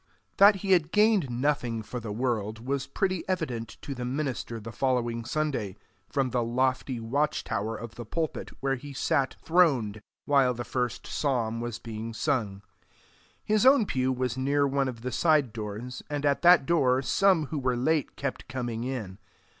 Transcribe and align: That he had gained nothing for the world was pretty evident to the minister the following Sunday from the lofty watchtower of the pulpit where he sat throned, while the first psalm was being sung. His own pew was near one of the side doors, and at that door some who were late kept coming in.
That 0.37 0.55
he 0.65 0.71
had 0.71 0.91
gained 0.91 1.29
nothing 1.29 1.83
for 1.83 1.99
the 1.99 2.11
world 2.11 2.65
was 2.65 2.87
pretty 2.87 3.23
evident 3.29 3.77
to 3.83 3.93
the 3.93 4.03
minister 4.03 4.59
the 4.59 4.71
following 4.71 5.23
Sunday 5.25 5.77
from 6.09 6.31
the 6.31 6.41
lofty 6.41 6.99
watchtower 6.99 7.77
of 7.77 7.93
the 7.93 8.03
pulpit 8.03 8.49
where 8.61 8.73
he 8.73 8.93
sat 8.93 9.35
throned, 9.43 10.01
while 10.25 10.55
the 10.55 10.63
first 10.63 11.05
psalm 11.05 11.59
was 11.61 11.77
being 11.77 12.15
sung. 12.15 12.63
His 13.43 13.63
own 13.63 13.85
pew 13.85 14.11
was 14.11 14.35
near 14.39 14.65
one 14.67 14.87
of 14.87 15.01
the 15.03 15.11
side 15.11 15.53
doors, 15.53 16.01
and 16.09 16.25
at 16.25 16.41
that 16.41 16.65
door 16.65 17.03
some 17.03 17.45
who 17.53 17.59
were 17.59 17.77
late 17.77 18.15
kept 18.15 18.47
coming 18.47 18.83
in. 18.83 19.19